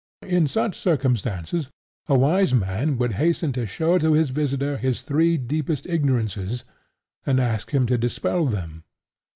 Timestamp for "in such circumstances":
0.25-1.69